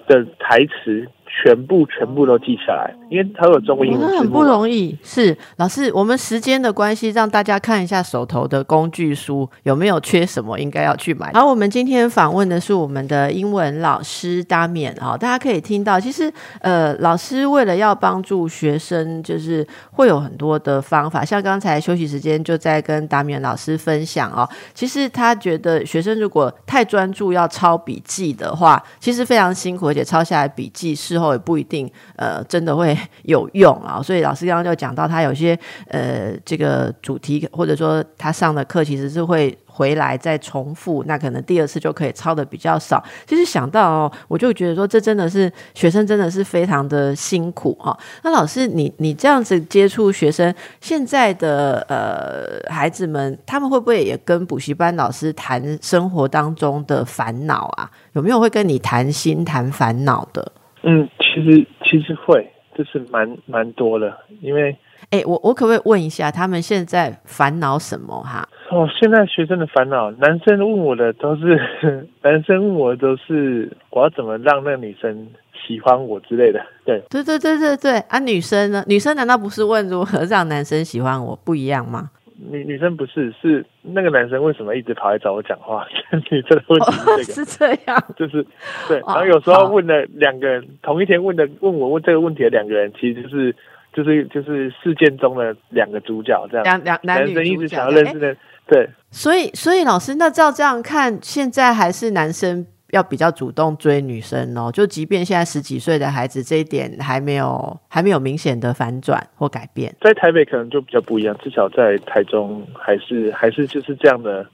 [0.07, 1.07] 的台词
[1.43, 4.19] 全部全部都记下来，因为它有中文英文。
[4.19, 4.97] 很不容易。
[5.03, 11.33] 是老师，我们时间的关系，让大家看一下手头的工具书有没有缺什么，应该要去买。
[11.33, 24.49] 好，我们今天访问的是我们的英文老师达勉啊，大家可以听到，其实呃，老师为了要帮助学生，就是会有很多的方法，像刚才休息时间就在跟达勉老师分享哦。
[24.75, 34.01] 其实他觉得学生如果太专注要抄笔记的话，其实非常辛苦，而且抄下来笔记事后也不一定呃真的会有用啊。
[34.05, 35.59] 所以老师刚刚就讲到，他有些
[35.89, 39.57] 呃这个主题或者说他上的课其实是会。
[39.77, 43.03] 回来再重复，那可能第二次就可以抄的比较少。
[43.27, 47.99] 其实想到哦，我就觉得说，这真的是学生真的是非常的辛苦哈。
[48.23, 57.91] 那老师，你你这样子接触学生，现在的呃孩子们，他们会不会也跟补习班老师谈生活当中的烦恼啊？
[58.13, 60.53] 有没有会跟你谈心谈烦恼的？
[60.85, 64.77] 嗯，其实其实会，就是蛮蛮多的，因为。
[65.11, 68.49] 哎，我我可不可以问一下，他们现在烦恼什么哈？
[68.71, 71.61] 哦，现在学生的烦恼，男生问我的都是，
[72.23, 75.29] 男生问我的都是，我要怎么让那个女生
[75.67, 76.59] 喜欢我之类的。
[76.87, 78.83] 对，对对对对对啊，女生呢？
[78.87, 81.39] 女生难道不是问如何让男生喜欢我？
[81.45, 82.11] 不一样吗？
[82.51, 85.87] 女女生不是，是那个男生为什么一直跑来找我讲话？
[86.31, 88.47] 女生的问题是这个，是这样，就是
[88.89, 88.99] 对。
[89.07, 93.55] 然后有时候问了两个人，同一天问的问我问这个问题的两个人，其实就是。
[93.97, 98.91] 就是就是事件中的两个主角这样，两两男生一直想要认识的，对。
[99.13, 104.71] 所以所以老师，那照这样看，现在还是男生要比较主动追女生哦。
[104.73, 109.95] 就即便现在十几岁的孩子，这一点还没有还没有明显的反转或改变。
[110.01, 114.47] 在台北可能就比较不一样，至少在台中还是还是就是这样的，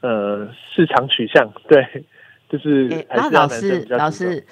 [0.00, 1.84] 呃，市场取向对，
[2.48, 4.44] 就是那老师老师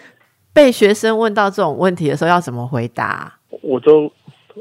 [0.53, 3.38] 被学生问到这种问题的时候，要怎么回答？
[3.62, 4.12] 我都。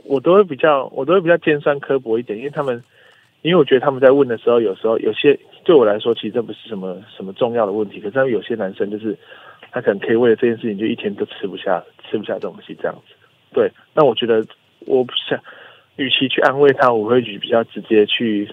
[0.06, 2.84] 我都会比较，我都会比较尖酸刻薄一点，因为他们，
[3.42, 8.00] 因为我觉得他们在问的时候，有时候有些对我来说，其实这不是什么什么重要的问题。
[8.00, 9.18] 可是有些男生就是，
[9.70, 13.14] 他可能可以为了这件事情，就一天都吃不下，吃不下东西这样子。
[13.52, 14.44] 对，那我觉得
[14.86, 15.38] 我不想，
[15.98, 18.46] 与其去安慰他，我会比较直接去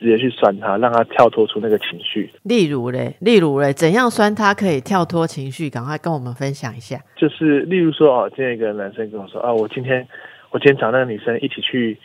[0.00, 2.30] 直接去酸他，让他跳脱出那个情绪。
[2.42, 5.68] 例如嘞，例如嘞，怎样酸他可以跳脱情绪？
[5.68, 6.98] 赶快跟我们分享一下。
[7.16, 10.08] 就是例如说哦，今天一个男生跟我说啊，我今天。
[10.54, 11.96] 我今天找那个女生一起去，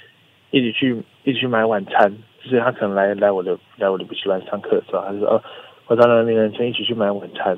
[0.52, 2.10] 一起去，一起去买晚餐。
[2.48, 5.44] 就是他可能来来我的来我的补习班上课的时候，他就说：“哦，
[5.88, 7.58] 我找那个女生一起去买晚餐。”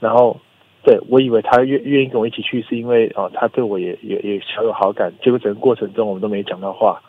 [0.00, 0.36] 然后，
[0.82, 5.12] 对我以为他愿愿意跟我一起去，是因为哦，他对我也也也小有好感。
[5.22, 7.00] 结果整个过程中我们都没讲到话。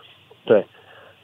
[0.46, 0.64] 对，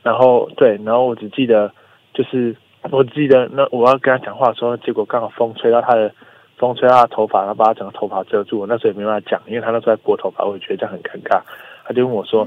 [0.02, 1.72] 然后对，然后我只记得
[2.14, 2.56] 就是
[2.92, 6.14] 我记得那我要跟他讲话的时候，结果刚好风吹到他的
[6.58, 8.60] 风吹到他头发，然后把他整个头发遮住。
[8.60, 11.42] 我那时候也没办法讲，因为他那时候在拨头发，我也觉得这样很尴尬。
[11.86, 12.46] 他就问我说：“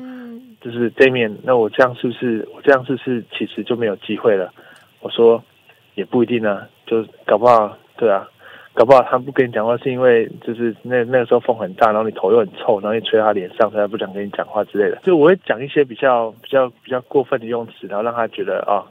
[0.67, 4.53] 就是对面，那我这样是不是我这样是不是其实就没有机会了？”
[4.99, 5.41] 我说
[5.95, 8.29] ：“也不一定啊，就搞不好，对啊，
[8.75, 14.99] 搞不好他不跟你讲话是因为就是那那个时候风很大，然后你头又很臭，然后你吹他脸上，他不想跟你讲话之类的。
[15.05, 18.83] 就我会讲一些比较比较比较过分的用词，然后让他觉得啊，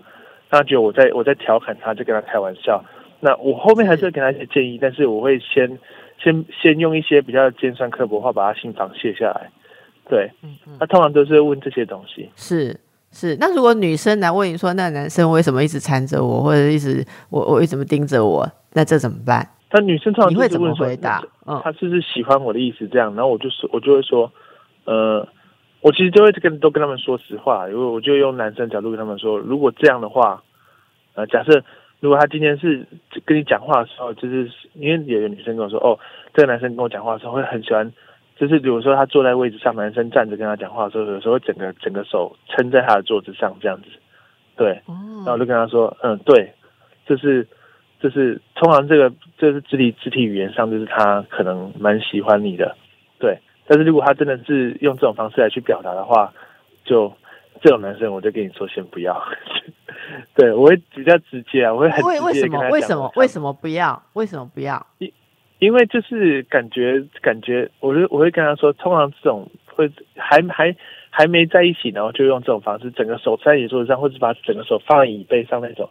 [0.50, 2.82] 让他觉得我在我在调侃他，就跟他开玩笑。
[3.20, 5.78] 那我后面还是会给他一些建议，但是我会先
[6.18, 9.50] 先先用一些比较尖酸刻薄话把他心防卸下来。”
[10.10, 12.30] 对，嗯嗯，他通常都是问这些东西。
[12.36, 12.80] 是
[13.12, 18.46] 是，那如果女生来问你说，那男生为什么一直缠着我，或者一直我我为什么盯着我？
[18.74, 19.48] 那这怎么办？
[19.72, 21.24] 那女生通常你会怎么回答？
[21.46, 22.88] 嗯，他是不是喜欢我的意思？
[22.90, 24.32] 这样，然后我就说，我就会说，
[24.84, 25.28] 呃，
[25.82, 30.44] 我其实就会跟都跟他们说实话，因为我就用男生角度跟他们说，如果这样的话，
[31.14, 31.64] 呃，假设
[32.02, 32.86] 如果他今天是
[33.26, 35.98] 跟你讲话的时候，就是因为有个女生跟我说，哦，
[36.34, 37.92] 这个男生跟我讲话的时候会很喜欢。
[38.38, 43.88] 就是比如说他坐在位置上，男生站着跟他讲话的时候，有时候整个整个手撑在他的桌子上这样子，
[44.58, 46.54] 对，然后我就跟他说，嗯，对，
[47.06, 47.48] 就是
[48.02, 52.76] 就是通常这个这是肢体肢体语言上，就是他可能蛮喜欢你的，
[53.20, 56.34] 对，但是如果他真的是用这种方式来去表达的话，
[56.84, 57.14] 就
[57.62, 59.18] 这种男生我就跟你说先不要，
[60.36, 64.86] 对我会比较直接啊，我会很为为什么为什么为什么不要为什么不要？
[65.60, 70.76] 因为就是感觉感觉，我就我会跟他说，通常这种会还还
[71.10, 75.90] 还没在一起，然后就用这种方式，整个手在椅桌子上，或者把整个手放在椅背上那种，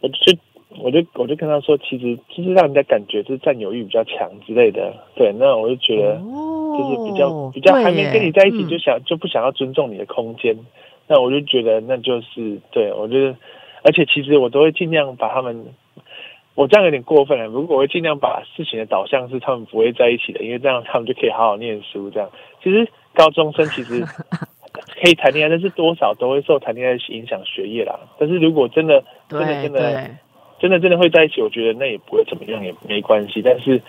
[0.00, 0.36] 我就
[0.82, 4.92] 我就我就跟他说，其实就是让人家感觉就是占有欲比较强之类的。
[5.14, 10.56] 对，那我就觉得就是比较比较还没跟你在一起就想就不想要尊重你的空间，
[11.06, 13.36] 那我就觉得那就是对我觉得，
[13.84, 15.64] 而且其实我都会尽量把他们。
[16.56, 17.44] 我这样有点过分了。
[17.44, 22.10] 如果我会尽量把事情的导向是他们不会在一起的，因为这样他们就可以好好念书。
[22.10, 22.28] 这样，
[22.60, 24.04] 其实高中生其实
[25.00, 27.96] 可以谈恋爱，但是多少都会受谈恋爱影响学业啦。
[28.18, 30.10] 但是如果真的真的真的
[30.58, 33.40] 真的真的会在一起，我觉得那也不会怎么样，也没关系。
[33.40, 33.80] 但是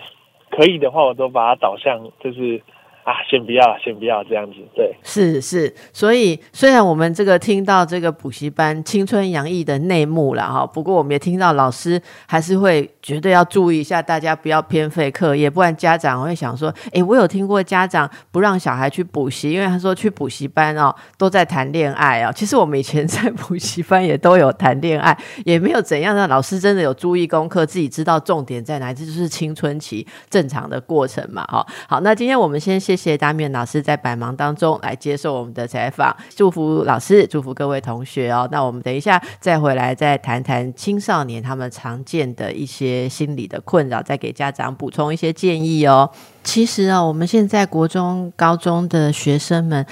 [0.50, 2.62] 可以的话，我都把它导向就是。
[3.08, 4.56] 啊，先不要，先不要这样子。
[4.74, 22.32] 对，是是，所以虽然我们这个听到这个补习班青春洋溢的内幕了哈，不过我们也听到老师还是会绝对要注意一下，大家不要偏废课业，不然家长会想说，哎，我有听过家长不让小孩去补习，因为他说去补习班哦都在谈恋爱哦。
[22.34, 26.28] 其实我们以前 在补习班也都有谈恋爱，也没有怎样让。
[26.28, 31.42] 老师真的有注意功课，自己知道重点在哪，这就是青春期正常的过程嘛。
[31.44, 32.78] 哈，好，那今天我们先。
[32.88, 38.48] 谢谢大面老师在百忙当中来接受我们的采访，祝福老师，祝福各位同学哦。
[38.50, 46.10] 那我们等一下再回来再谈谈青少年他们常见的一些心理的困扰，再给家长补充一些建议哦。
[46.42, 49.86] 其实啊，我们现在国中、高中的学生们。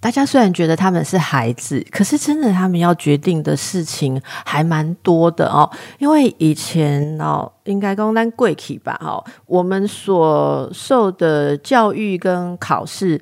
[0.00, 5.70] 大家虽然觉得他们是孩子，可是真的他们要决定的事情还蛮多的哦。
[5.98, 13.20] 因为以前哦，应该刚单贵体吧，哦，我们所受的教育跟考试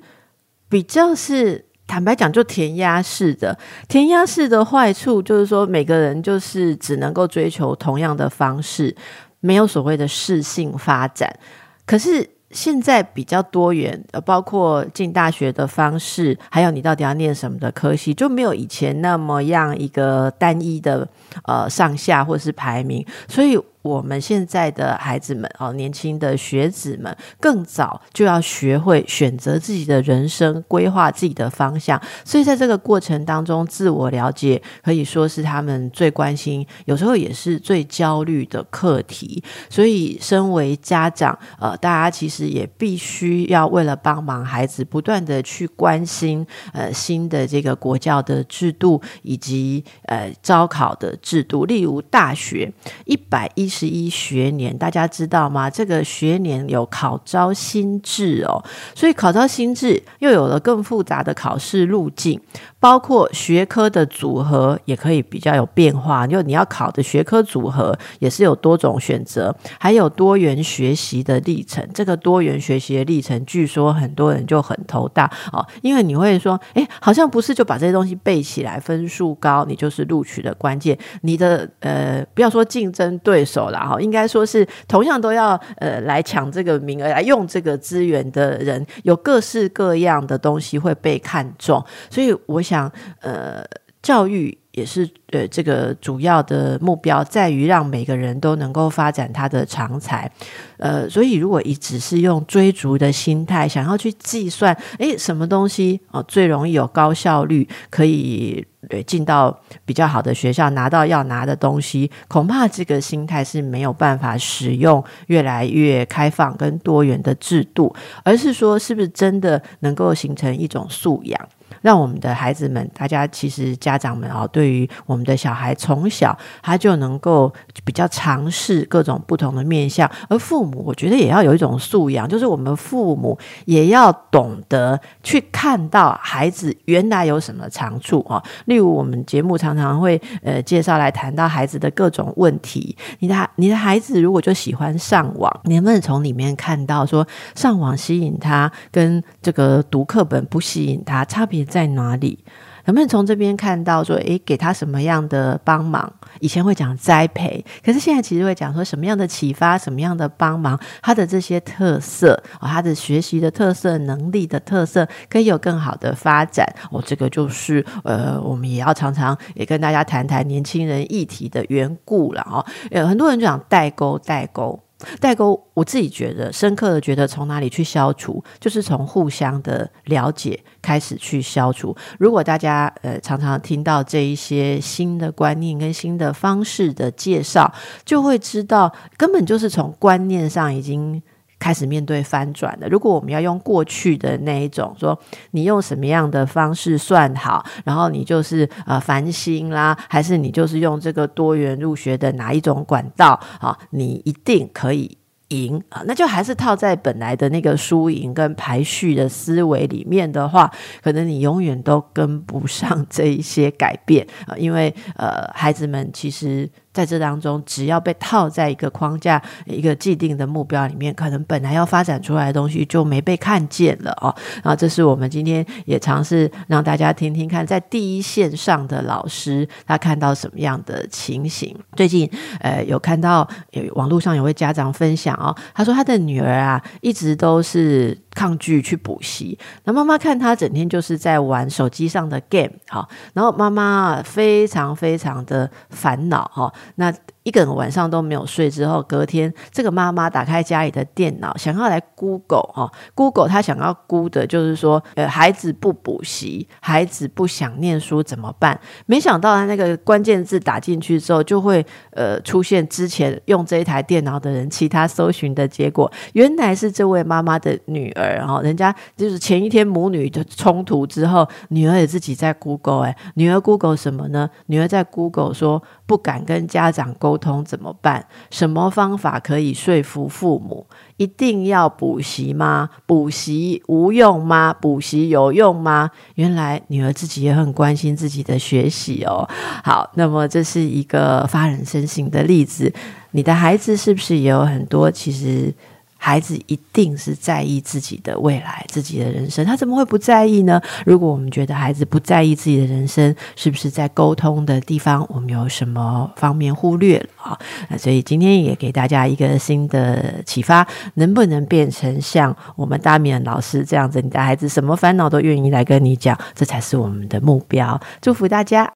[0.69, 3.59] 比较是坦白讲，就填鸭式的。
[3.89, 8.95] 填鸭式的坏处就是说，每个人就是只能够追求同样的方式，
[9.41, 11.37] 没有所谓的适性发展。
[11.85, 12.38] 可是。
[12.51, 21.09] 现在比较多元，呃，包括进大学的方式，还有你到底要念什么的科系，就没有以前那么样一个单一的
[21.45, 23.59] 呃上下或是排名，所以。
[23.89, 31.99] 我们现在的孩子们哦，年轻的学子们更早就要学会选择自己的人生，规划自己的方向。
[32.23, 39.43] 所以在这个过程当中，自我了解可以说是他们最关心，有时候也是最焦虑的课题。
[39.71, 52.71] 所以，身为家长，呃，大家其实也必须要为了帮忙孩子，不断的去关心呃新的这个国教的制度以及呃招考的制度，例如大学
[53.07, 53.78] 一百一十。
[53.79, 55.71] 十一学年，大家知道吗？
[55.71, 62.41] 这个学年有考招新制哦，所以考招新制又有了更复杂的考试路径。
[62.81, 71.85] 包括学科的组合也可以比较有变化，就你要考的学科组合也是有多种选择，还有多元学习的历程。
[71.93, 80.97] 这个多元学习的历程，据说很多人就很头大哦，因为你会说，哎，好像不是就把这些东西背起来，分数高，你就是录取的关键。
[81.23, 92.63] 你的呃，不要说竞争对手了哈，应该说是同样都要呃来抢这个名额，来用这个资源的人，有各式各样的东西会被看中，所以我。
[92.69, 92.91] 像
[93.21, 93.65] 呃，
[94.03, 100.31] 教育也是呃，这个主要的目标在于让每个人都能够发展他的长才，
[100.77, 108.65] 呃，所以如果一直是用追逐的心态，想要去计算，诶，什么东西哦最容易有高效率，可以
[109.07, 117.93] 进到比较好的学校，拿到要拿的东西，恐怕这个心态是没有办法使用越来越开放跟多元的制度，
[118.23, 121.49] 而是说，是不是真的能够形成一种素养？
[121.83, 127.53] 让我们的孩子们，大家其实家长们啊，对于我们的小孩从小他就能够
[127.85, 138.43] 比较尝试各种不同的面相，而父母我觉得也要有一种素养，就是我们父母也要懂得去看到孩子原来有什么长处啊。
[138.65, 151.58] 例如我们节目常常会呃介绍来谈到孩子的各种问题，你的你的孩子如果就喜欢上网，你能不能从里面看到说上网吸引他，跟这个读课本不吸引他差别？
[151.65, 152.45] 在哪里？
[152.85, 156.11] 能不能从这边看到说，诶，给他什么样的帮忙？
[156.41, 166.67] 以前会讲栽培，可是现在其实会讲说什么样的启发，什么样的帮忙，他的这些特色啊，他的学习的特色、能力的特色，可以有更好的发展。
[166.91, 172.65] 哦，这个就是呃，我们也要常常也跟大家谈谈年轻人议题的缘故了哦。
[172.91, 174.81] 呃，很多人就讲代沟，代沟。
[175.21, 181.97] 代沟，我自己觉得深刻的觉得从哪里去消除，就是从互相的了解开始去消除。
[182.19, 187.73] 如果大家呃常常听到这一些新的观念跟新的方式的介绍，
[188.05, 191.23] 就会知道根本就是从观念上已经。
[191.59, 192.89] 开始面对翻转的。
[192.89, 195.19] 如果我们要用过去的那一种说，
[195.51, 203.77] 你用什么样的方式算好，然后你就是呃繁星啦，还是你就是用这个多元入学的哪一种管道啊？
[203.91, 210.71] 你一定可以赢啊，那就还是套在本来的那个输赢跟排序的思维里面的话，
[211.03, 216.71] 可能你永远都跟不上这一些改变啊，因为呃，孩子们其实。
[216.93, 224.35] 在这当中，只要被套在一个框架、一个既定的目标里面，可能本来要发展出来的东西就没被看见了哦。
[224.63, 231.77] 然后，这是我们今天也尝试让大家听听看，在第一线上的老师他看到什么样的情形。
[231.95, 232.29] 最近，
[232.61, 238.19] 呃，有看到有网络上有位家长分享哦，他说他的女儿啊，一直都是。
[238.39, 247.13] 抗拒去补习，那妈妈看他整天就是在玩手机上的 game，好，然后妈妈非常非常的烦恼哈，那。
[247.49, 258.79] 一个人晚上都没有睡之后，隔天这个妈妈打开家里的电脑，想要来 Google 哈，Google 他想要估的就是说，呃，孩子不补习，孩子不想念书怎么办？
[259.07, 274.51] 没想到他那个关键字打进去之后，就会呃出现之前用这一台电脑的人其他搜寻的结果，原来是这位妈妈的女儿，哈人家就是前一天母女的冲突之后，女儿也自己在 Google 哎，女儿 Google 什么呢？
[274.67, 277.38] 女儿在 Google 说不敢跟家长沟。
[277.39, 278.27] 通怎么办？
[278.51, 280.87] 什么方法可以说服父母？
[281.17, 282.91] 一定要补习吗？
[283.07, 284.75] 补习无用吗？
[284.75, 286.11] 补习有用吗？
[286.35, 289.49] 原来女儿自己也很关心自己的学习哦。
[289.83, 292.93] 好，那么这是一个发人深省的例子。
[293.31, 295.11] 你的孩子是不是也有很多？
[295.11, 295.75] 其实。
[296.21, 300.79] 孩子一定是在意自己的未来、自己的人生，他怎么会不在意呢？
[301.07, 307.59] 如果我们觉得孩子不在意自己的人生，是不是在沟通的地方我们有什么方面忽略了啊？
[307.89, 317.99] 那所以今天也给大家一个新的启发：能不能变成像我们大米老师这样子，你的孩子什么烦恼都愿意来跟你讲，这才是我们的目标。
[318.21, 318.87] 祝福大家。